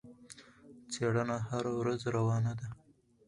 [0.91, 2.67] څېړنه هره ورځ روانه ده.